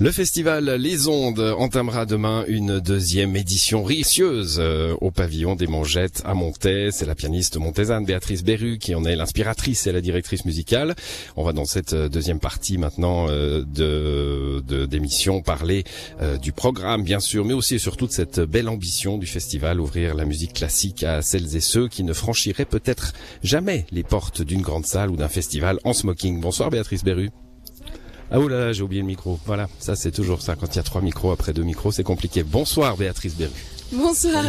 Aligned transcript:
Le 0.00 0.10
festival 0.10 0.68
Les 0.70 1.06
Ondes 1.06 1.54
entamera 1.56 2.04
demain 2.04 2.44
une 2.48 2.80
deuxième 2.80 3.36
édition 3.36 3.84
richieuse 3.84 4.56
euh, 4.58 4.96
au 5.00 5.12
pavillon 5.12 5.54
des 5.54 5.68
Mangettes 5.68 6.20
à 6.24 6.34
Montaix. 6.34 6.88
C'est 6.90 7.06
la 7.06 7.14
pianiste 7.14 7.58
montaisanne 7.58 8.04
Béatrice 8.04 8.42
Berru 8.42 8.78
qui 8.78 8.96
en 8.96 9.04
est 9.04 9.14
l'inspiratrice 9.14 9.86
et 9.86 9.92
la 9.92 10.00
directrice 10.00 10.46
musicale. 10.46 10.96
On 11.36 11.44
va 11.44 11.52
dans 11.52 11.64
cette 11.64 11.92
euh, 11.92 12.08
deuxième 12.08 12.40
partie 12.40 12.76
maintenant 12.76 13.26
euh, 13.28 13.62
de 13.64 14.64
d'émission 14.86 15.42
parler 15.42 15.84
du 16.42 16.52
programme 16.52 17.04
bien 17.04 17.20
sûr, 17.20 17.44
mais 17.44 17.54
aussi 17.54 17.76
et 17.76 17.78
surtout 17.78 18.06
de 18.06 18.12
cette 18.12 18.40
belle 18.40 18.68
ambition 18.68 19.18
du 19.18 19.26
festival, 19.26 19.80
ouvrir 19.80 20.14
la 20.14 20.24
musique 20.24 20.54
classique 20.54 21.04
à 21.04 21.22
celles 21.22 21.54
et 21.54 21.60
ceux 21.60 21.86
qui 21.86 22.02
ne 22.02 22.12
franchiraient 22.12 22.64
peut-être 22.64 23.12
jamais 23.42 23.86
les 23.92 24.02
portes 24.02 24.42
d'une 24.42 24.62
grande 24.62 24.86
salle 24.86 25.10
ou 25.10 25.16
d'un 25.16 25.28
festival 25.28 25.78
en 25.84 25.92
smoking. 25.92 26.40
Bonsoir 26.40 26.70
Béatrice 26.70 27.04
Berru. 27.04 27.30
Ah 28.30 28.40
oulala, 28.40 28.60
là 28.60 28.66
là, 28.66 28.72
j'ai 28.72 28.82
oublié 28.82 29.02
le 29.02 29.06
micro. 29.06 29.38
Voilà, 29.46 29.68
ça 29.78 29.96
c'est 29.96 30.10
toujours 30.10 30.42
ça. 30.42 30.56
Quand 30.56 30.66
il 30.66 30.76
y 30.76 30.80
a 30.80 30.82
trois 30.82 31.02
micros 31.02 31.30
après 31.30 31.52
deux 31.52 31.62
micros, 31.62 31.92
c'est 31.92 32.02
compliqué. 32.02 32.42
Bonsoir 32.42 32.96
Béatrice 32.96 33.34
Berru. 33.36 33.52
Bonsoir. 33.92 34.44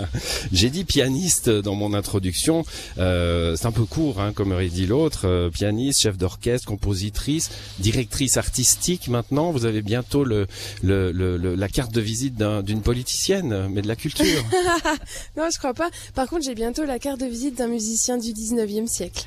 J'ai 0.52 0.68
dit 0.68 0.84
pianiste 0.84 1.48
dans 1.48 1.74
mon 1.74 1.94
introduction. 1.94 2.64
Euh, 2.98 3.56
c'est 3.56 3.66
un 3.66 3.72
peu 3.72 3.84
court, 3.84 4.20
hein, 4.20 4.32
comme 4.34 4.52
aurait 4.52 4.68
dit 4.68 4.86
l'autre. 4.86 5.26
Euh, 5.26 5.48
pianiste, 5.48 6.00
chef 6.00 6.18
d'orchestre, 6.18 6.66
compositrice, 6.66 7.50
directrice 7.78 8.36
artistique. 8.36 9.08
Maintenant, 9.08 9.52
vous 9.52 9.64
avez 9.64 9.80
bientôt 9.80 10.24
le, 10.24 10.46
le, 10.82 11.12
le, 11.12 11.54
la 11.54 11.68
carte 11.68 11.92
de 11.94 12.00
visite 12.00 12.36
d'une 12.36 12.82
politicienne, 12.82 13.68
mais 13.68 13.80
de 13.80 13.88
la 13.88 13.96
culture. 13.96 14.26
non, 15.36 15.48
je 15.52 15.58
crois 15.58 15.74
pas. 15.74 15.88
Par 16.14 16.28
contre, 16.28 16.44
j'ai 16.44 16.54
bientôt 16.54 16.84
la 16.84 16.98
carte 16.98 17.20
de 17.20 17.26
visite 17.26 17.56
d'un 17.56 17.68
musicien 17.68 18.18
du 18.18 18.32
19e 18.32 18.86
siècle. 18.86 19.26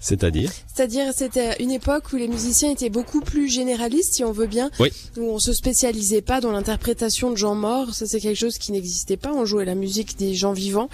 C'est-à-dire 0.00 0.50
C'est-à-dire 0.74 1.12
c'était 1.14 1.62
une 1.62 1.70
époque 1.70 2.12
où 2.12 2.16
les 2.16 2.26
musiciens 2.26 2.70
étaient 2.70 2.88
beaucoup 2.88 3.20
plus 3.20 3.48
généralistes, 3.50 4.14
si 4.14 4.24
on 4.24 4.32
veut 4.32 4.46
bien, 4.46 4.70
oui. 4.80 4.88
où 5.18 5.30
on 5.30 5.38
se 5.38 5.52
spécialisait 5.52 6.22
pas 6.22 6.40
dans 6.40 6.50
l'interprétation 6.52 7.30
de 7.30 7.36
gens 7.36 7.54
morts. 7.54 7.92
Ça 7.92 8.06
c'est 8.06 8.18
quelque 8.18 8.38
chose 8.38 8.56
qui 8.56 8.72
n'existait 8.72 9.18
pas. 9.18 9.32
On 9.32 9.44
jouait 9.44 9.66
la 9.66 9.74
musique 9.74 10.16
des 10.18 10.34
gens 10.34 10.52
vivants. 10.52 10.88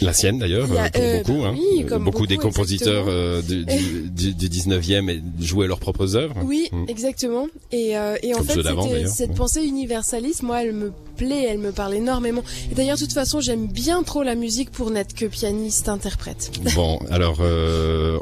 La 0.00 0.12
sienne 0.12 0.38
d'ailleurs, 0.38 0.66
pour 0.66 0.78
euh, 1.02 1.22
beaucoup. 1.22 1.44
Hein. 1.44 1.54
Oui, 1.56 1.86
comme 1.86 2.04
beaucoup, 2.04 2.26
des 2.26 2.36
compositeurs 2.36 3.06
euh, 3.08 3.42
du, 3.42 3.64
du, 3.64 4.34
du, 4.34 4.48
19e 4.48 5.22
jouaient 5.40 5.68
leurs 5.68 5.78
propres 5.78 6.16
œuvres. 6.16 6.34
Oui, 6.44 6.68
mm. 6.72 6.84
exactement. 6.88 7.46
Et, 7.70 7.96
euh, 7.96 8.16
et 8.22 8.34
en 8.34 8.42
fait, 8.42 8.60
cette 9.06 9.34
pensée 9.34 9.62
universaliste, 9.62 10.42
moi, 10.42 10.62
elle 10.64 10.72
me 10.72 10.92
plaît, 11.16 11.46
elle 11.48 11.58
me 11.58 11.70
parle 11.70 11.94
énormément. 11.94 12.42
Et 12.72 12.74
d'ailleurs, 12.74 12.96
de 12.96 13.02
toute 13.02 13.12
façon, 13.12 13.40
j'aime 13.40 13.66
bien 13.66 14.02
trop 14.02 14.24
la 14.24 14.34
musique 14.34 14.70
pour 14.70 14.90
n'être 14.90 15.14
que 15.14 15.26
pianiste 15.26 15.88
interprète. 15.88 16.50
Bon, 16.74 16.98
alors 17.10 17.40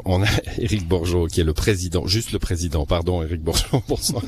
on 0.05 0.21
a 0.21 0.26
Eric 0.59 0.87
Bourgeot, 0.87 1.27
qui 1.27 1.41
est 1.41 1.43
le 1.43 1.53
président, 1.53 2.05
juste 2.07 2.31
le 2.31 2.39
président, 2.39 2.85
pardon, 2.85 3.23
Eric 3.23 3.41
Bourgeot, 3.41 3.81
bonsoir. 3.87 4.23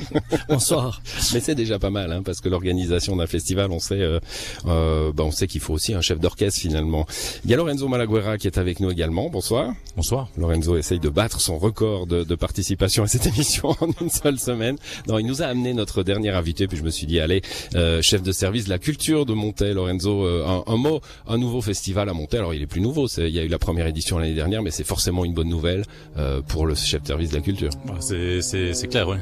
bonsoir. 0.48 1.02
Mais 1.32 1.40
c'est 1.40 1.54
déjà 1.54 1.78
pas 1.78 1.90
mal, 1.90 2.12
hein, 2.12 2.22
parce 2.24 2.40
que 2.40 2.48
l'organisation 2.48 3.16
d'un 3.16 3.26
festival, 3.26 3.70
on 3.70 3.78
sait, 3.78 4.00
euh, 4.00 4.20
euh, 4.66 5.12
bah, 5.12 5.24
on 5.24 5.30
sait 5.30 5.46
qu'il 5.46 5.60
faut 5.60 5.74
aussi 5.74 5.94
un 5.94 6.00
chef 6.00 6.18
d'orchestre 6.18 6.60
finalement. 6.60 7.06
Il 7.44 7.50
y 7.50 7.54
a 7.54 7.56
Lorenzo 7.56 7.88
Malaguerra 7.88 8.38
qui 8.38 8.46
est 8.46 8.58
avec 8.58 8.80
nous 8.80 8.90
également. 8.90 9.28
Bonsoir. 9.30 9.74
Bonsoir. 9.96 10.28
Lorenzo 10.36 10.76
essaye 10.76 11.00
de 11.00 11.08
battre 11.08 11.40
son 11.40 11.58
record 11.58 12.06
de, 12.06 12.24
de 12.24 12.34
participation 12.34 13.04
à 13.04 13.06
cette 13.06 13.26
émission 13.34 13.76
en 13.80 13.88
une 14.00 14.10
seule 14.10 14.38
semaine. 14.38 14.76
Non, 15.08 15.18
il 15.18 15.26
nous 15.26 15.42
a 15.42 15.46
amené 15.46 15.74
notre 15.74 16.02
dernier 16.02 16.30
invité, 16.30 16.66
puis 16.66 16.76
je 16.78 16.82
me 16.82 16.90
suis 16.90 17.06
dit, 17.06 17.20
allez, 17.20 17.42
euh, 17.74 18.02
chef 18.02 18.22
de 18.22 18.32
service 18.32 18.64
de 18.64 18.70
la 18.70 18.78
culture 18.78 19.26
de 19.26 19.34
Montaix, 19.34 19.72
Lorenzo, 19.74 20.24
euh, 20.24 20.44
un, 20.46 20.72
un, 20.72 20.76
mot, 20.76 21.00
un 21.26 21.38
nouveau 21.38 21.60
festival 21.60 22.08
à 22.08 22.12
Montaix. 22.12 22.38
Alors 22.38 22.54
il 22.54 22.62
est 22.62 22.66
plus 22.66 22.80
nouveau, 22.80 23.06
il 23.18 23.28
y 23.28 23.38
a 23.38 23.42
eu 23.42 23.48
la 23.48 23.58
première 23.58 23.86
édition 23.86 24.18
l'année 24.18 24.34
dernière, 24.34 24.62
mais 24.62 24.70
c'est 24.70 24.84
forcément 24.84 25.24
une 25.24 25.34
bonne 25.34 25.48
nouvelle. 25.48 25.84
Euh, 26.16 26.42
pour 26.42 26.66
le 26.66 26.74
chef 26.74 27.02
de 27.02 27.06
service 27.06 27.30
de 27.30 27.36
la 27.36 27.42
culture. 27.42 27.70
Bah, 27.86 27.94
c'est 28.00 28.88
clair, 28.90 29.08
ouais. 29.08 29.18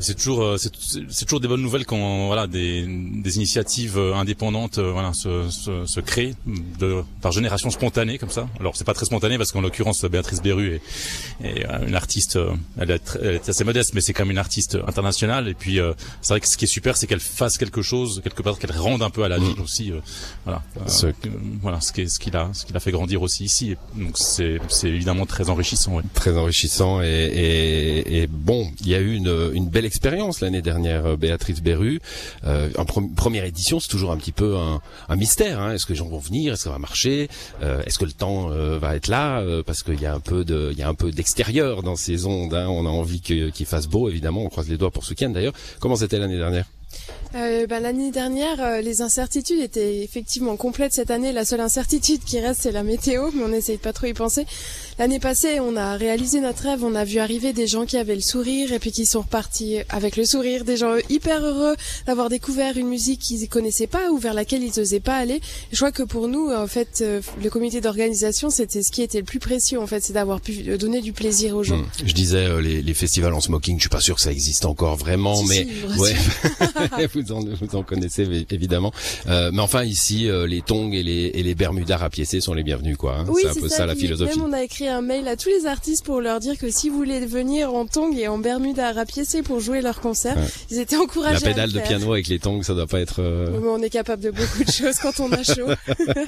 C'est 0.00 0.14
toujours 0.14 0.42
euh, 0.42 0.56
c'est 0.58 1.24
toujours 1.24 1.40
des 1.40 1.48
bonnes 1.48 1.62
nouvelles 1.62 1.84
quand 1.84 2.26
voilà 2.26 2.46
des, 2.46 2.86
des 2.86 3.36
initiatives 3.36 3.98
euh, 3.98 4.14
indépendantes 4.14 4.78
euh, 4.78 4.92
voilà 4.92 5.12
se, 5.12 5.50
se, 5.50 5.86
se, 5.86 6.00
créent 6.00 6.34
de 6.46 7.02
par 7.20 7.32
génération 7.32 7.68
spontanée 7.70 8.16
comme 8.16 8.30
ça. 8.30 8.48
Alors 8.60 8.76
c'est 8.76 8.84
pas 8.84 8.94
très 8.94 9.06
spontané 9.06 9.38
parce 9.38 9.50
qu'en 9.50 9.60
l'occurrence 9.60 10.04
Béatrice 10.04 10.40
Berru 10.40 10.80
est, 11.42 11.46
est, 11.46 11.66
une 11.86 11.96
artiste 11.96 12.38
elle 12.78 12.92
est, 12.92 13.18
elle 13.20 13.34
est, 13.34 13.48
assez 13.48 13.64
modeste 13.64 13.92
mais 13.94 14.00
c'est 14.00 14.12
quand 14.12 14.22
même 14.22 14.30
une 14.30 14.38
artiste 14.38 14.78
internationale 14.86 15.48
et 15.48 15.54
puis 15.54 15.80
c'est 16.22 16.34
vrai 16.34 16.40
que 16.40 16.46
ce 16.46 16.56
qui 16.56 16.66
est 16.66 16.68
super 16.68 16.96
c'est 16.96 17.08
qu'elle 17.08 17.18
fasse 17.18 17.58
quelque 17.58 17.82
chose 17.82 18.20
quelque 18.22 18.42
part 18.42 18.58
qu'elle 18.58 18.76
rende 18.76 19.02
un 19.02 19.10
peu 19.10 19.24
à 19.24 19.28
la 19.28 19.38
ville 19.38 19.58
mm. 19.58 19.62
aussi 19.62 19.92
voilà 20.44 20.62
ce... 20.86 21.06
voilà 21.60 21.80
ce 21.80 21.92
qui 21.92 22.02
est, 22.02 22.08
ce 22.08 22.20
qu'il 22.20 22.36
a 22.36 22.50
ce 22.52 22.64
qu'il 22.64 22.76
a 22.76 22.80
fait 22.80 22.92
grandir 22.92 23.22
aussi 23.22 23.44
ici 23.44 23.74
donc 23.96 24.16
c'est 24.16 24.60
c'est 24.68 24.88
évidemment 24.88 25.26
très 25.26 25.50
enrichissant 25.50 25.96
ouais. 25.96 26.04
très 26.14 26.36
enrichissant 26.36 27.02
et, 27.02 27.06
et, 27.06 28.22
et 28.22 28.26
bon 28.28 28.70
il 28.80 28.88
y 28.88 28.94
a 28.94 29.00
eu 29.00 29.14
une 29.14 29.50
une 29.52 29.68
belle 29.68 29.87
expérience 29.88 30.40
l'année 30.40 30.62
dernière, 30.62 31.04
euh, 31.06 31.16
Béatrice 31.16 31.60
Berru. 31.60 32.00
Euh, 32.44 32.70
en 32.76 32.84
première 32.84 33.44
édition, 33.44 33.80
c'est 33.80 33.88
toujours 33.88 34.12
un 34.12 34.16
petit 34.16 34.32
peu 34.32 34.56
un, 34.56 35.16
mystère. 35.16 35.60
Hein. 35.60 35.72
Est-ce 35.72 35.86
que 35.86 35.92
les 35.92 35.98
gens 35.98 36.08
vont 36.08 36.18
venir? 36.18 36.52
Est-ce 36.52 36.62
que 36.62 36.68
ça 36.68 36.70
va 36.70 36.78
marcher? 36.78 37.28
Euh, 37.62 37.82
Est-ce 37.86 37.98
que 37.98 38.04
le 38.04 38.12
temps 38.12 38.48
va 38.48 38.94
être 38.94 39.08
là? 39.08 39.42
Parce 39.66 39.82
qu'il 39.82 40.00
y 40.00 40.06
a 40.06 40.14
un 40.14 40.20
peu 40.20 40.44
de, 40.44 40.70
il 40.72 40.78
y 40.78 40.82
a 40.82 40.88
un 40.88 40.94
peu 40.94 41.10
d'extérieur 41.10 41.82
dans 41.82 41.96
ces 41.96 42.26
ondes. 42.26 42.54
Hein. 42.54 42.68
On 42.68 42.86
a 42.86 42.90
envie 42.90 43.20
qu'il 43.20 43.66
fasse 43.66 43.88
beau, 43.88 44.08
évidemment. 44.08 44.42
On 44.42 44.48
croise 44.48 44.68
les 44.68 44.76
doigts 44.76 44.90
pour 44.90 45.04
ce 45.04 45.10
week-end 45.10 45.30
d'ailleurs. 45.30 45.54
Comment 45.80 45.96
c'était 45.96 46.18
l'année 46.18 46.38
dernière? 46.38 46.66
Euh, 47.34 47.66
bah, 47.66 47.80
L'année 47.80 48.10
dernière, 48.10 48.60
euh, 48.60 48.80
les 48.80 49.02
incertitudes 49.02 49.60
étaient 49.60 50.02
effectivement 50.02 50.56
complètes. 50.56 50.92
Cette 50.92 51.10
année, 51.10 51.32
la 51.32 51.44
seule 51.44 51.60
incertitude 51.60 52.22
qui 52.24 52.40
reste, 52.40 52.62
c'est 52.62 52.72
la 52.72 52.82
météo, 52.82 53.30
mais 53.34 53.42
on 53.44 53.52
essaye 53.52 53.78
pas 53.78 53.92
trop 53.92 54.06
y 54.06 54.14
penser. 54.14 54.46
L'année 54.98 55.20
passée, 55.20 55.60
on 55.60 55.76
a 55.76 55.96
réalisé 55.96 56.40
notre 56.40 56.64
rêve. 56.64 56.84
On 56.84 56.94
a 56.94 57.04
vu 57.04 57.18
arriver 57.18 57.52
des 57.52 57.66
gens 57.66 57.86
qui 57.86 57.96
avaient 57.96 58.14
le 58.14 58.20
sourire 58.20 58.72
et 58.72 58.78
puis 58.78 58.92
qui 58.92 59.06
sont 59.06 59.20
repartis 59.20 59.78
avec 59.88 60.16
le 60.16 60.24
sourire. 60.24 60.64
Des 60.64 60.76
gens 60.76 60.96
hyper 61.08 61.42
heureux 61.44 61.76
d'avoir 62.06 62.28
découvert 62.28 62.76
une 62.76 62.88
musique 62.88 63.20
qu'ils 63.20 63.48
connaissaient 63.48 63.86
pas 63.86 64.10
ou 64.10 64.18
vers 64.18 64.34
laquelle 64.34 64.62
ils 64.62 64.72
n'osaient 64.78 65.00
pas 65.00 65.16
aller. 65.16 65.40
Je 65.72 65.76
crois 65.76 65.92
que 65.92 66.02
pour 66.02 66.28
nous, 66.28 66.50
en 66.50 66.66
fait, 66.66 67.00
euh, 67.02 67.20
le 67.42 67.50
comité 67.50 67.80
d'organisation, 67.80 68.50
c'était 68.50 68.82
ce 68.82 68.90
qui 68.90 69.02
était 69.02 69.18
le 69.18 69.24
plus 69.24 69.38
précieux. 69.38 69.78
En 69.80 69.86
fait, 69.86 70.00
c'est 70.00 70.12
d'avoir 70.14 70.40
pu 70.40 70.76
donner 70.78 71.00
du 71.00 71.12
plaisir 71.12 71.56
aux 71.56 71.62
gens. 71.62 71.76
Hmm. 71.76 71.86
Je 72.04 72.12
disais 72.12 72.60
les, 72.60 72.82
les, 72.82 72.94
festivals 72.94 73.34
en 73.34 73.40
smoking. 73.40 73.76
Je 73.76 73.82
suis 73.82 73.88
pas 73.88 74.00
sûr 74.00 74.16
que 74.16 74.20
ça 74.20 74.32
existe 74.32 74.64
encore 74.64 74.96
vraiment, 74.96 75.42
mais 75.44 75.66
ouais. 75.98 76.14
vous, 77.22 77.32
en, 77.32 77.40
vous 77.40 77.76
en 77.76 77.82
connaissez 77.82 78.46
évidemment. 78.50 78.92
Euh, 79.28 79.50
mais 79.52 79.60
enfin 79.60 79.84
ici, 79.84 80.28
euh, 80.28 80.46
les 80.46 80.62
tongs 80.62 80.92
et 80.92 81.02
les, 81.02 81.30
et 81.34 81.42
les 81.42 81.54
bermudas 81.54 81.96
rapiécés 81.96 82.40
sont 82.40 82.54
les 82.54 82.62
bienvenus, 82.62 82.96
quoi. 82.96 83.18
Hein. 83.18 83.26
Oui, 83.28 83.42
c'est 83.42 83.58
un 83.58 83.60
peu 83.60 83.68
ça, 83.68 83.86
la 83.86 83.94
philosophie. 83.94 84.38
Même 84.38 84.48
on 84.48 84.52
a 84.52 84.62
écrit 84.62 84.88
un 84.88 85.00
mail 85.00 85.26
à 85.28 85.36
tous 85.36 85.48
les 85.48 85.66
artistes 85.66 86.04
pour 86.04 86.20
leur 86.20 86.40
dire 86.40 86.56
que 86.58 86.70
si 86.70 86.88
vous 86.88 86.96
voulez 86.96 87.24
venir 87.26 87.74
en 87.74 87.86
tongs 87.86 88.16
et 88.16 88.28
en 88.28 88.38
bermudas 88.38 88.92
rapiécés 88.92 89.42
pour 89.42 89.60
jouer 89.60 89.80
leur 89.80 90.00
concert, 90.00 90.36
ils 90.70 90.78
étaient 90.78 90.96
encouragés. 90.96 91.44
La 91.44 91.52
pédale 91.52 91.72
de 91.72 91.80
piano 91.80 92.12
avec 92.12 92.28
les 92.28 92.38
tongs, 92.38 92.62
ça 92.62 92.74
doit 92.74 92.86
pas 92.86 93.00
être. 93.00 93.20
Euh, 93.20 93.48
mais 93.60 93.68
on 93.68 93.82
est 93.82 93.90
capable 93.90 94.22
de 94.22 94.30
beaucoup 94.30 94.64
de 94.64 94.70
choses 94.70 94.96
quand 94.96 95.20
on 95.20 95.30
a 95.32 95.42
chaud. 95.42 95.68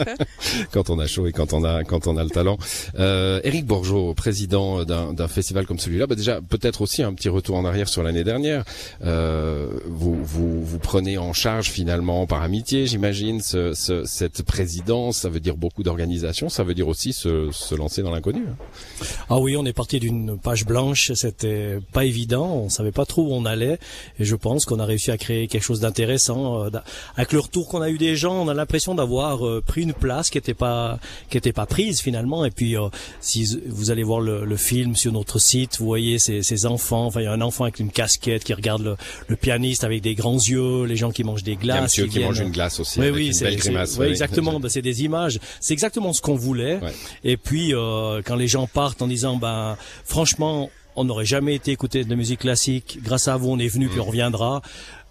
quand 0.72 0.90
on 0.90 0.98
a 0.98 1.06
chaud 1.06 1.26
et 1.26 1.32
quand 1.32 1.52
on 1.52 1.64
a 1.64 1.84
quand 1.84 2.06
on 2.06 2.16
a 2.16 2.24
le 2.24 2.30
talent. 2.30 2.58
Euh, 2.98 3.40
Eric 3.44 3.66
Bourgeot, 3.66 4.14
président 4.14 4.84
d'un 4.84 5.28
festival 5.28 5.66
comme 5.66 5.78
celui-là, 5.78 6.06
bah 6.06 6.14
déjà 6.14 6.40
peut-être 6.40 6.82
aussi 6.82 7.02
un 7.02 7.12
petit 7.14 7.28
retour 7.28 7.56
en 7.56 7.64
arrière 7.64 7.88
sur 7.88 8.02
l'année 8.02 8.24
dernière. 8.24 8.64
Euh, 9.04 9.68
vous, 9.86 10.22
vous 10.24 10.64
vous 10.64 10.78
prenez 10.80 11.18
en 11.18 11.32
charge 11.32 11.70
finalement 11.70 12.26
par 12.26 12.42
amitié, 12.42 12.86
j'imagine, 12.86 13.40
ce, 13.40 13.72
ce, 13.74 14.04
cette 14.04 14.42
présidence. 14.42 15.18
Ça 15.18 15.28
veut 15.28 15.40
dire 15.40 15.56
beaucoup 15.56 15.82
d'organisation, 15.82 16.48
ça 16.48 16.64
veut 16.64 16.74
dire 16.74 16.88
aussi 16.88 17.12
se, 17.12 17.74
lancer 17.74 18.02
dans 18.02 18.10
l'inconnu. 18.10 18.42
Hein. 18.48 19.04
Ah 19.28 19.38
oui, 19.38 19.56
on 19.56 19.64
est 19.64 19.72
parti 19.72 20.00
d'une 20.00 20.38
page 20.38 20.64
blanche, 20.64 21.12
c'était 21.14 21.78
pas 21.92 22.04
évident, 22.04 22.46
on 22.46 22.68
savait 22.68 22.92
pas 22.92 23.06
trop 23.06 23.22
où 23.22 23.32
on 23.32 23.44
allait, 23.44 23.78
et 24.18 24.24
je 24.24 24.34
pense 24.34 24.64
qu'on 24.64 24.80
a 24.80 24.84
réussi 24.84 25.10
à 25.10 25.18
créer 25.18 25.46
quelque 25.46 25.62
chose 25.62 25.80
d'intéressant. 25.80 26.64
Euh, 26.64 26.70
avec 27.16 27.32
le 27.32 27.40
retour 27.40 27.68
qu'on 27.68 27.82
a 27.82 27.90
eu 27.90 27.98
des 27.98 28.16
gens, 28.16 28.34
on 28.34 28.48
a 28.48 28.54
l'impression 28.54 28.94
d'avoir 28.94 29.46
euh, 29.46 29.62
pris 29.64 29.82
une 29.82 29.92
place 29.92 30.30
qui 30.30 30.38
était 30.38 30.54
pas 30.54 30.98
qui 31.28 31.36
était 31.38 31.52
pas 31.52 31.66
prise 31.66 32.00
finalement. 32.00 32.44
Et 32.44 32.50
puis 32.50 32.76
euh, 32.76 32.88
si 33.20 33.60
vous 33.66 33.90
allez 33.90 34.02
voir 34.02 34.20
le, 34.20 34.56
film 34.56 34.94
sur 34.94 35.12
notre 35.12 35.38
site, 35.38 35.78
vous 35.78 35.86
voyez 35.86 36.18
ces, 36.18 36.66
enfants. 36.66 37.06
Enfin, 37.06 37.20
il 37.20 37.24
y 37.24 37.26
a 37.26 37.32
un 37.32 37.40
enfant 37.40 37.64
avec 37.64 37.80
une 37.80 37.90
casquette 37.90 38.44
qui 38.44 38.52
regarde 38.52 38.96
le 39.28 39.36
pianiste 39.36 39.84
avec 39.84 40.02
des 40.02 40.14
grands 40.14 40.34
yeux, 40.34 40.60
les 40.86 40.96
gens 40.96 41.10
qui 41.10 41.24
mangent 41.24 41.42
des 41.42 41.56
glaces. 41.56 41.82
monsieur 41.82 42.06
qui, 42.06 42.20
mange 42.20 42.40
une 42.40 42.50
glace 42.50 42.80
aussi. 42.80 42.98
Oui, 42.98 43.06
avec 43.06 43.16
oui, 43.16 43.26
une 43.28 43.38
belle 43.38 43.56
grimace. 43.56 43.96
Oui, 43.98 44.06
exactement. 44.06 44.60
Ben, 44.60 44.68
c'est 44.70 44.82
des 44.82 45.02
images. 45.04 45.38
C'est 45.60 45.72
exactement 45.72 46.12
ce 46.12 46.20
qu'on 46.20 46.36
voulait. 46.36 46.78
Ouais. 46.78 46.92
Et 47.24 47.36
puis 47.36 47.74
euh, 47.74 48.22
quand 48.24 48.36
les 48.36 48.48
gens 48.48 48.66
partent 48.66 49.02
en 49.02 49.06
disant, 49.06 49.36
ben 49.36 49.76
franchement, 50.04 50.70
on 50.96 51.04
n'aurait 51.04 51.24
jamais 51.24 51.54
été 51.54 51.70
écouté 51.70 52.04
de 52.04 52.14
musique 52.14 52.40
classique. 52.40 52.98
Grâce 53.02 53.28
à 53.28 53.36
vous, 53.36 53.50
on 53.50 53.58
est 53.58 53.68
venu, 53.68 53.86
mmh. 53.86 53.90
puis 53.90 54.00
on 54.00 54.04
reviendra. 54.04 54.62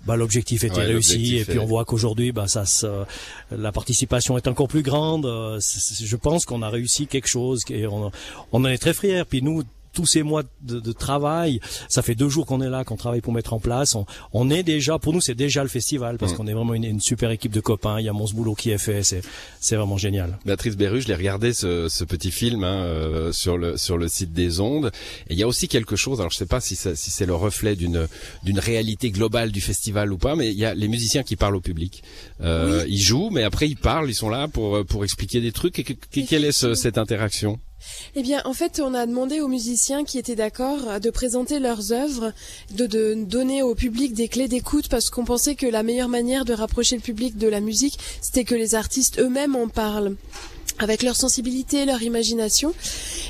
Bah, 0.06 0.15
l'objectif 0.15 0.63
était 0.63 0.77
ouais, 0.77 0.85
réussi 0.85 1.38
et 1.39 1.44
puis 1.44 1.59
on 1.59 1.65
voit 1.65 1.83
qu'aujourd'hui 1.83 2.31
bah 2.31 2.47
ça 2.47 2.65
se, 2.65 2.88
la 3.51 3.73
participation 3.73 4.38
est 4.38 4.47
encore 4.47 4.69
plus 4.69 4.81
grande 4.81 5.25
je 5.59 6.15
pense 6.15 6.45
qu'on 6.45 6.61
a 6.61 6.69
réussi 6.69 7.06
quelque 7.06 7.27
chose 7.27 7.63
et 7.69 7.85
on, 7.85 8.09
on 8.53 8.63
en 8.63 8.69
est 8.69 8.77
très 8.77 8.94
fiers 8.94 9.23
puis 9.29 9.41
nous 9.41 9.63
tous 9.99 10.05
ces 10.05 10.23
mois 10.23 10.43
de, 10.61 10.79
de 10.79 10.91
travail, 10.93 11.59
ça 11.89 12.01
fait 12.01 12.15
deux 12.15 12.29
jours 12.29 12.45
qu'on 12.45 12.61
est 12.61 12.69
là, 12.69 12.85
qu'on 12.85 12.95
travaille 12.95 13.19
pour 13.19 13.33
mettre 13.33 13.51
en 13.51 13.59
place. 13.59 13.95
On, 13.95 14.05
on 14.31 14.49
est 14.49 14.63
déjà, 14.63 14.97
pour 14.97 15.11
nous, 15.11 15.19
c'est 15.19 15.35
déjà 15.35 15.61
le 15.61 15.67
festival 15.67 16.17
parce 16.17 16.31
Mm. 16.31 16.35
qu'on 16.37 16.47
est 16.47 16.53
vraiment 16.53 16.73
une, 16.73 16.85
une 16.85 17.01
super 17.01 17.31
équipe 17.31 17.51
de 17.51 17.59
copains. 17.59 17.99
Il 17.99 18.05
y 18.05 18.09
a 18.09 18.13
Mons 18.13 18.31
Boulot 18.33 18.55
qui 18.55 18.69
est 18.71 18.77
fait, 18.77 19.03
c'est 19.03 19.21
c'est 19.59 19.75
vraiment 19.75 19.97
génial. 19.97 20.39
Béatrice 20.45 20.77
Berru, 20.77 21.01
je 21.01 21.07
l'ai 21.09 21.15
regardé 21.15 21.51
ce, 21.53 21.89
ce 21.89 22.03
petit 22.05 22.31
film 22.31 22.63
hein, 22.63 22.83
euh, 22.85 23.33
sur 23.33 23.57
le 23.57 23.75
sur 23.75 23.97
le 23.97 24.07
site 24.07 24.31
des 24.31 24.61
ondes. 24.61 24.89
Et 25.29 25.33
il 25.33 25.39
y 25.39 25.43
a 25.43 25.47
aussi 25.49 25.67
quelque 25.67 25.97
chose. 25.97 26.19
Alors 26.21 26.31
je 26.31 26.37
sais 26.37 26.45
pas 26.45 26.61
si 26.61 26.77
ça, 26.77 26.95
si 26.95 27.11
c'est 27.11 27.25
le 27.25 27.35
reflet 27.35 27.75
d'une 27.75 28.07
d'une 28.43 28.59
réalité 28.59 29.11
globale 29.11 29.51
du 29.51 29.59
festival 29.59 30.13
ou 30.13 30.17
pas, 30.17 30.35
mais 30.37 30.47
il 30.51 30.57
y 30.57 30.63
a 30.65 30.73
les 30.73 30.87
musiciens 30.87 31.23
qui 31.23 31.35
parlent 31.35 31.57
au 31.57 31.61
public. 31.61 32.03
Euh, 32.41 32.85
Ils 32.87 33.01
jouent, 33.01 33.31
mais 33.31 33.43
après 33.43 33.67
ils 33.67 33.75
parlent. 33.75 34.09
Ils 34.09 34.15
sont 34.15 34.29
là 34.29 34.47
pour 34.47 34.85
pour 34.85 35.03
expliquer 35.03 35.41
des 35.41 35.51
trucs. 35.51 35.77
Et 35.79 35.83
que- 35.83 35.93
que- 35.93 36.25
quelle 36.29 36.45
est 36.45 36.53
ce- 36.53 36.73
cette 36.73 36.97
interaction? 36.97 37.59
Eh 38.15 38.21
bien, 38.21 38.41
en 38.45 38.53
fait, 38.53 38.81
on 38.83 38.93
a 38.93 39.05
demandé 39.05 39.41
aux 39.41 39.47
musiciens 39.47 40.03
qui 40.03 40.17
étaient 40.17 40.35
d'accord 40.35 40.99
de 40.99 41.09
présenter 41.09 41.59
leurs 41.59 41.91
œuvres, 41.91 42.33
de, 42.71 43.13
donner 43.13 43.61
au 43.63 43.75
public 43.75 44.13
des 44.13 44.27
clés 44.27 44.47
d'écoute, 44.47 44.89
parce 44.89 45.09
qu'on 45.09 45.25
pensait 45.25 45.55
que 45.55 45.67
la 45.67 45.83
meilleure 45.83 46.09
manière 46.09 46.45
de 46.45 46.53
rapprocher 46.53 46.95
le 46.95 47.01
public 47.01 47.37
de 47.37 47.47
la 47.47 47.59
musique, 47.59 47.99
c'était 48.21 48.43
que 48.43 48.55
les 48.55 48.75
artistes 48.75 49.19
eux-mêmes 49.19 49.55
en 49.55 49.67
parlent 49.67 50.15
avec 50.79 51.03
leur 51.03 51.15
sensibilité, 51.15 51.85
leur 51.85 52.01
imagination. 52.01 52.73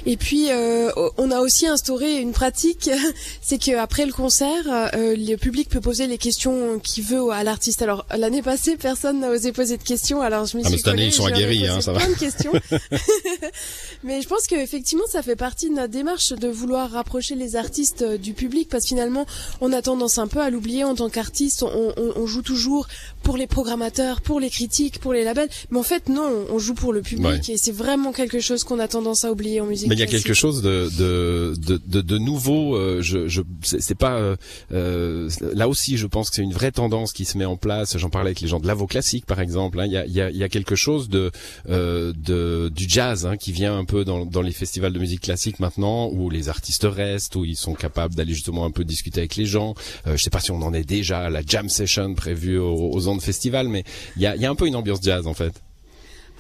Et 0.05 0.17
puis, 0.17 0.47
euh, 0.51 0.89
on 1.17 1.31
a 1.31 1.39
aussi 1.39 1.67
instauré 1.67 2.17
une 2.17 2.31
pratique, 2.31 2.89
c'est 3.41 3.57
qu'après 3.57 4.05
le 4.05 4.11
concert, 4.13 4.63
euh, 4.67 5.15
le 5.17 5.35
public 5.35 5.69
peut 5.69 5.81
poser 5.81 6.07
les 6.07 6.17
questions 6.17 6.79
qu'il 6.79 7.03
veut 7.03 7.29
à 7.31 7.43
l'artiste. 7.43 7.81
Alors, 7.81 8.05
l'année 8.17 8.41
passée, 8.41 8.77
personne 8.77 9.19
n'a 9.19 9.29
osé 9.29 9.51
poser 9.51 9.77
de 9.77 9.83
questions, 9.83 10.21
alors 10.21 10.45
je 10.45 10.57
m'y 10.57 10.63
Ah, 10.65 10.69
suis 10.69 10.77
cette 10.79 10.87
année, 10.87 11.07
ils 11.07 11.13
sont 11.13 11.25
aguerris, 11.25 11.67
hein, 11.67 11.81
ça 11.81 11.91
va. 11.93 11.99
plein 11.99 12.09
de 12.09 12.17
questions. 12.17 12.51
Mais 14.03 14.21
je 14.21 14.27
pense 14.27 14.47
qu'effectivement, 14.47 15.03
ça 15.11 15.21
fait 15.21 15.35
partie 15.35 15.69
de 15.69 15.75
notre 15.75 15.91
démarche 15.91 16.29
de 16.33 16.47
vouloir 16.47 16.89
rapprocher 16.91 17.35
les 17.35 17.55
artistes 17.55 18.01
euh, 18.01 18.17
du 18.17 18.33
public, 18.33 18.69
parce 18.69 18.83
que 18.83 18.89
finalement, 18.89 19.25
on 19.61 19.73
a 19.73 19.81
tendance 19.81 20.17
un 20.17 20.27
peu 20.27 20.39
à 20.39 20.49
l'oublier 20.49 20.83
en 20.83 20.95
tant 20.95 21.09
qu'artiste. 21.09 21.63
On, 21.63 21.93
on- 21.97 22.13
on 22.15 22.25
joue 22.25 22.41
toujours 22.41 22.87
pour 23.23 23.37
les 23.37 23.47
programmateurs, 23.47 24.21
pour 24.21 24.39
les 24.39 24.49
critiques, 24.49 24.99
pour 24.99 25.13
les 25.13 25.23
labels, 25.23 25.49
mais 25.71 25.79
en 25.79 25.83
fait, 25.83 26.09
non, 26.09 26.45
on 26.49 26.59
joue 26.59 26.73
pour 26.73 26.93
le 26.93 27.01
public, 27.01 27.25
Ouais. 27.27 27.41
et 27.49 27.57
c'est 27.57 27.71
vraiment 27.71 28.11
quelque 28.11 28.39
chose 28.39 28.63
qu'on 28.63 28.79
a 28.79 28.87
tendance 28.87 29.23
à 29.25 29.31
oublier 29.31 29.61
en 29.61 29.65
musique. 29.65 29.88
Mais 29.89 29.95
il 29.95 29.99
y 29.99 30.03
a 30.03 30.07
quelque 30.07 30.33
chose 30.33 30.61
de 30.61 30.89
de 30.97 31.53
de 31.57 31.81
de, 31.85 32.01
de 32.01 32.17
nouveau. 32.17 32.75
euh, 32.75 33.01
je 33.01 33.27
je 33.27 33.41
c'est 33.63 33.97
pas 33.97 34.17
euh, 34.17 34.35
euh, 34.71 35.29
là 35.53 35.67
aussi. 35.67 35.97
Je 35.97 36.07
pense 36.07 36.29
que 36.29 36.35
c'est 36.35 36.43
une 36.43 36.53
vraie 36.53 36.71
tendance 36.71 37.11
qui 37.11 37.25
se 37.25 37.37
met 37.37 37.45
en 37.45 37.57
place. 37.57 37.97
J'en 37.97 38.09
parlais 38.09 38.29
avec 38.29 38.41
les 38.41 38.47
gens 38.47 38.59
de 38.59 38.67
l'avo 38.67 38.87
classique 38.87 39.25
par 39.25 39.39
exemple. 39.39 39.79
hein. 39.79 39.85
Il 39.85 39.91
y 39.91 39.97
a 39.97 40.05
il 40.05 40.13
y 40.13 40.21
a 40.21 40.29
il 40.29 40.37
y 40.37 40.43
a 40.43 40.49
quelque 40.49 40.75
chose 40.75 41.09
de 41.09 41.31
euh, 41.69 42.13
de 42.15 42.69
du 42.73 42.85
jazz 42.87 43.25
hein, 43.25 43.35
qui 43.35 43.51
vient 43.51 43.77
un 43.77 43.85
peu 43.85 44.05
dans 44.05 44.25
dans 44.25 44.41
les 44.41 44.51
festivals 44.51 44.93
de 44.93 44.99
musique 44.99 45.21
classique 45.21 45.59
maintenant 45.59 46.09
où 46.11 46.29
les 46.29 46.47
artistes 46.49 46.87
restent 46.89 47.35
où 47.35 47.43
ils 47.43 47.57
sont 47.57 47.73
capables 47.73 48.15
d'aller 48.15 48.33
justement 48.33 48.65
un 48.65 48.71
peu 48.71 48.83
discuter 48.85 49.21
avec 49.21 49.35
les 49.35 49.45
gens. 49.45 49.73
Euh, 50.07 50.15
je 50.15 50.23
sais 50.23 50.29
pas 50.29 50.39
si 50.39 50.51
on 50.51 50.61
en 50.61 50.73
est 50.73 50.83
déjà 50.87 51.21
à 51.21 51.29
la 51.29 51.41
jam 51.45 51.67
session 51.67 52.13
prévue 52.13 52.57
aux, 52.59 52.91
aux 52.93 53.07
Andes 53.07 53.21
Festival, 53.21 53.67
mais 53.67 53.83
il 54.15 54.21
y 54.21 54.27
a 54.27 54.35
il 54.35 54.41
y 54.41 54.45
a 54.45 54.49
un 54.51 54.55
peu 54.55 54.67
une 54.67 54.75
ambiance 54.75 54.99
jazz 55.01 55.25
en 55.27 55.33
fait. 55.33 55.53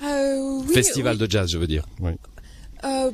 Euh, 0.03 0.61
oui, 0.67 0.73
Festival 0.73 1.17
oui. 1.19 1.27
de 1.27 1.31
jazz, 1.31 1.49
je 1.51 1.57
veux 1.57 1.67
dire. 1.67 1.85
Oui. 1.99 2.11
Euh, 2.85 3.11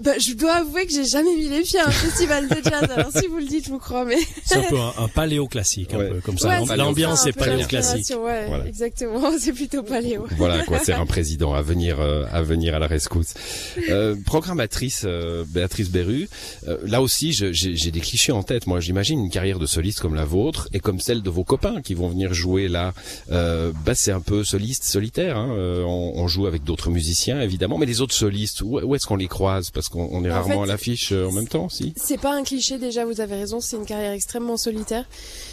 bah, 0.00 0.12
je 0.18 0.32
dois 0.34 0.54
avouer 0.54 0.86
que 0.86 0.92
j'ai 0.92 1.04
jamais 1.04 1.34
mis 1.34 1.48
les 1.48 1.62
pieds 1.62 1.78
à 1.80 1.88
un 1.88 1.90
festival 1.90 2.48
de 2.48 2.56
jazz. 2.62 2.88
Alors 2.94 3.10
si 3.12 3.26
vous 3.26 3.38
le 3.38 3.46
dites, 3.46 3.64
je 3.66 3.70
vous 3.70 3.78
crois. 3.78 4.04
Mais 4.04 4.16
C'est 4.44 4.56
un 4.58 4.62
peu 4.62 4.78
un, 4.78 4.92
un 4.98 5.08
paléo 5.08 5.46
classique, 5.46 5.92
un 5.94 5.98
Ouais. 5.98 6.08
peu 6.10 6.20
comme 6.20 6.38
ça. 6.38 6.60
Ouais, 6.62 6.76
L'ambiance 6.76 7.24
peu 7.24 7.32
paléo 7.32 7.66
classique. 7.66 8.06
Ouais, 8.18 8.46
Voilà. 8.48 8.66
exactement. 8.66 9.30
C'est 9.38 9.52
plutôt 9.52 9.82
paléo. 9.82 10.26
Voilà 10.36 10.62
quoi, 10.64 10.78
c'est 10.78 10.92
un 10.92 11.06
président 11.06 11.54
à 11.54 11.62
venir 11.62 12.00
euh, 12.00 12.24
à 12.32 12.42
venir 12.42 12.74
à 12.74 12.78
la 12.78 12.86
rescousse. 12.86 13.34
Euh, 13.88 14.14
programmatrice 14.26 15.02
euh, 15.04 15.44
Béatrice 15.48 15.90
Berru, 15.90 16.28
euh, 16.66 16.78
là 16.84 17.02
aussi 17.02 17.32
j'ai 17.32 17.52
j'ai 17.52 17.90
des 17.90 18.00
clichés 18.00 18.32
en 18.32 18.42
tête. 18.42 18.66
Moi, 18.66 18.80
j'imagine 18.80 19.18
une 19.20 19.30
carrière 19.30 19.58
de 19.58 19.66
soliste 19.66 20.00
comme 20.00 20.14
la 20.14 20.24
vôtre 20.24 20.68
et 20.72 20.80
comme 20.80 21.00
celle 21.00 21.22
de 21.22 21.30
vos 21.30 21.44
copains 21.44 21.80
qui 21.82 21.94
vont 21.94 22.08
venir 22.08 22.32
jouer 22.34 22.68
là. 22.68 22.92
Euh, 23.30 23.72
bah 23.84 23.94
c'est 23.94 24.12
un 24.12 24.20
peu 24.20 24.44
soliste, 24.44 24.84
solitaire. 24.84 25.36
Hein. 25.36 25.50
Euh, 25.52 25.82
on, 25.84 26.12
on 26.16 26.28
joue 26.28 26.46
avec 26.46 26.64
d'autres 26.64 26.90
musiciens 26.90 27.40
évidemment, 27.40 27.78
mais 27.78 27.86
les 27.86 28.00
autres 28.00 28.14
solistes, 28.14 28.60
où, 28.62 28.78
où 28.80 28.94
est-ce 28.94 29.06
qu'on 29.06 29.16
les 29.16 29.28
croise? 29.28 29.70
Parce 29.70 29.87
qu'on 29.88 30.08
on 30.12 30.24
est 30.24 30.30
En 30.30 30.34
rarement 30.34 30.54
fait, 30.56 30.62
à 30.62 30.66
l'affiche 30.66 31.12
euh, 31.12 31.26
en 31.28 31.32
même 31.32 31.48
temps, 31.48 31.68
si. 31.68 31.92
C'est 31.96 32.18
pas 32.20 32.32
un 32.34 32.42
cliché 32.42 32.78
déjà, 32.78 33.04
vous 33.04 33.20
avez 33.20 33.36
raison, 33.36 33.60
c'est 33.60 33.76
une 33.76 33.84
carrière 33.86 34.12
extrêmement 34.12 34.56
solitaire. 34.56 35.04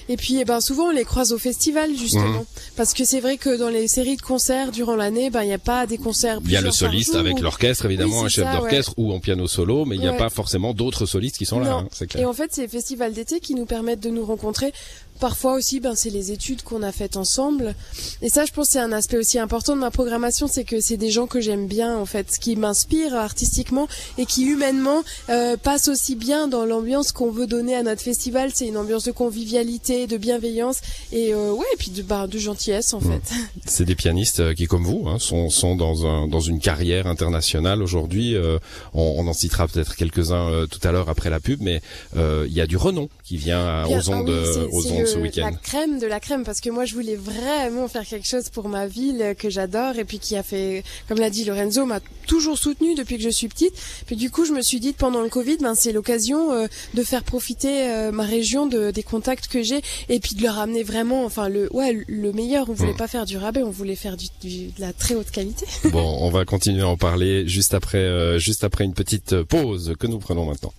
Et 0.09 0.17
puis, 0.17 0.37
eh 0.39 0.45
ben, 0.45 0.61
souvent 0.61 0.85
on 0.85 0.91
les 0.91 1.03
croise 1.05 1.31
au 1.33 1.37
festival 1.37 1.95
justement, 1.95 2.39
Mhm. 2.39 2.45
parce 2.75 2.93
que 2.93 3.05
c'est 3.05 3.19
vrai 3.19 3.37
que 3.37 3.57
dans 3.57 3.69
les 3.69 3.87
séries 3.87 4.17
de 4.17 4.21
concerts 4.21 4.71
durant 4.71 4.95
l'année, 4.95 5.29
ben 5.29 5.43
il 5.43 5.47
n'y 5.47 5.53
a 5.53 5.57
pas 5.57 5.87
des 5.87 5.97
concerts. 5.97 6.39
Il 6.45 6.51
y 6.51 6.57
a 6.57 6.61
le 6.61 6.71
soliste 6.71 7.15
avec 7.15 7.39
l'orchestre 7.39 7.85
évidemment, 7.85 8.19
Oui, 8.19 8.25
un 8.25 8.29
chef 8.29 8.51
d'orchestre 8.51 8.93
ou 8.97 9.11
en 9.13 9.19
piano 9.19 9.47
solo, 9.47 9.85
mais 9.85 9.95
il 9.95 10.01
n'y 10.01 10.07
a 10.07 10.13
pas 10.13 10.29
forcément 10.29 10.73
d'autres 10.73 11.05
solistes 11.05 11.37
qui 11.37 11.45
sont 11.45 11.59
là. 11.59 11.73
Hein, 11.73 11.87
c'est 11.91 12.15
Et 12.15 12.25
en 12.25 12.33
fait, 12.33 12.51
c'est 12.53 12.61
les 12.61 12.67
festivals 12.67 13.13
d'été 13.13 13.39
qui 13.39 13.55
nous 13.55 13.65
permettent 13.65 13.99
de 14.01 14.09
nous 14.09 14.25
rencontrer. 14.25 14.73
Parfois 15.19 15.53
aussi, 15.53 15.79
ben, 15.79 15.95
c'est 15.95 16.09
les 16.09 16.31
études 16.31 16.61
qu'on 16.61 16.83
a 16.83 16.91
faites 16.91 17.17
ensemble. 17.17 17.75
Et 18.21 18.29
ça, 18.29 18.45
je 18.45 18.51
pense, 18.51 18.69
c'est 18.69 18.79
un 18.79 18.91
aspect 18.91 19.17
aussi 19.17 19.39
important 19.39 19.75
de 19.75 19.81
ma 19.81 19.91
programmation, 19.91 20.47
c'est 20.47 20.63
que 20.63 20.81
c'est 20.81 20.97
des 20.97 21.11
gens 21.11 21.27
que 21.27 21.39
j'aime 21.39 21.67
bien, 21.67 21.97
en 21.97 22.05
fait, 22.05 22.27
qui 22.39 22.55
m'inspirent 22.55 23.15
artistiquement 23.15 23.87
et 24.17 24.25
qui 24.25 24.45
humainement 24.45 25.03
euh, 25.29 25.57
passent 25.57 25.87
aussi 25.87 26.15
bien 26.15 26.47
dans 26.47 26.65
l'ambiance 26.65 27.11
qu'on 27.11 27.31
veut 27.31 27.47
donner 27.47 27.75
à 27.75 27.83
notre 27.83 28.01
festival. 28.01 28.51
C'est 28.53 28.67
une 28.67 28.77
ambiance 28.77 29.03
de 29.05 29.11
convivialité, 29.11 30.07
de 30.07 30.17
bienveillance 30.17 30.81
et 31.11 31.33
euh, 31.33 31.51
ouais, 31.51 31.65
et 31.73 31.77
puis 31.77 31.91
de, 31.91 32.01
bah, 32.01 32.27
de 32.27 32.37
gentillesse, 32.37 32.93
en 32.93 32.99
fait. 32.99 33.21
C'est 33.65 33.85
des 33.85 33.95
pianistes 33.95 34.39
euh, 34.39 34.53
qui, 34.53 34.65
comme 34.65 34.83
vous, 34.83 35.07
hein, 35.07 35.19
sont, 35.19 35.49
sont 35.49 35.75
dans, 35.75 36.05
un, 36.05 36.27
dans 36.27 36.39
une 36.39 36.59
carrière 36.59 37.07
internationale 37.07 37.81
aujourd'hui. 37.81 38.35
Euh, 38.35 38.59
on, 38.93 39.15
on 39.17 39.27
en 39.27 39.33
citera 39.33 39.67
peut-être 39.67 39.95
quelques-uns 39.95 40.49
euh, 40.49 40.67
tout 40.67 40.85
à 40.87 40.91
l'heure 40.91 41.09
après 41.09 41.29
la 41.29 41.39
pub, 41.39 41.61
mais 41.61 41.81
euh, 42.15 42.45
il 42.47 42.53
y 42.53 42.61
a 42.61 42.67
du 42.67 42.77
renom 42.77 43.09
qui 43.23 43.37
vient 43.37 43.85
Bien, 43.85 43.97
aux 43.97 44.11
ah 44.11 44.17
ondes, 44.17 44.29
oui, 44.29 44.67
aux 44.71 44.91
ondes 44.91 45.04
ce 45.05 45.17
week-end. 45.17 45.41
La 45.49 45.51
crème 45.51 45.99
de 45.99 46.07
la 46.07 46.19
crème, 46.19 46.43
parce 46.43 46.61
que 46.61 46.69
moi 46.69 46.85
je 46.85 46.93
voulais 46.93 47.15
vraiment 47.15 47.87
faire 47.87 48.05
quelque 48.05 48.27
chose 48.27 48.49
pour 48.49 48.69
ma 48.69 48.87
ville 48.87 49.21
euh, 49.21 49.33
que 49.33 49.49
j'adore 49.49 49.97
et 49.97 50.05
puis 50.05 50.19
qui 50.19 50.35
a 50.35 50.43
fait, 50.43 50.83
comme 51.07 51.17
l'a 51.19 51.29
dit 51.29 51.45
Lorenzo, 51.45 51.85
m'a 51.85 51.99
toujours 52.27 52.57
soutenu 52.57 52.95
depuis 52.95 53.17
que 53.17 53.23
je 53.23 53.29
suis 53.29 53.47
petite. 53.47 53.73
Puis 54.07 54.15
du 54.15 54.29
coup, 54.31 54.45
je 54.45 54.51
me 54.53 54.61
suis 54.61 54.79
dit 54.79 54.93
pendant 54.93 55.21
le 55.21 55.29
Covid, 55.29 55.57
ben 55.61 55.75
c'est 55.75 55.91
l'occasion 55.91 56.51
euh, 56.53 56.67
de 56.93 57.03
faire 57.03 57.23
profiter 57.23 57.89
euh, 57.89 58.11
ma 58.11 58.23
région 58.23 58.65
de 58.67 58.91
des 58.91 59.03
contacts 59.03 59.47
que 59.47 59.61
j'ai 59.63 59.81
et 60.09 60.19
puis 60.19 60.35
de 60.35 60.41
leur 60.43 60.57
amener 60.59 60.83
vraiment, 60.83 61.25
enfin 61.25 61.49
le 61.49 61.67
ouais 61.73 62.03
le 62.07 62.31
meilleur. 62.31 62.69
On 62.69 62.73
voulait 62.73 62.93
Mm. 62.93 62.97
pas 62.97 63.07
faire 63.07 63.25
du 63.25 63.37
rabais, 63.37 63.63
on 63.63 63.71
voulait 63.71 63.95
faire 63.95 64.17
du, 64.17 64.27
du- 64.41 64.67
de 64.67 64.81
la 64.81 64.93
très 64.93 65.15
haute 65.15 65.31
qualité. 65.31 65.65
Bon, 65.85 66.17
on 66.21 66.29
va 66.29 66.45
continuer 66.45 66.81
à 66.81 66.87
en 66.87 66.97
parler 66.97 67.47
juste 67.47 67.73
après, 67.73 67.97
euh, 67.99 68.37
juste 68.39 68.63
après 68.63 68.83
une 68.85 68.93
petite 68.93 69.41
pause 69.43 69.93
que 69.99 70.07
nous 70.07 70.19
prenons 70.19 70.45
maintenant. 70.45 70.73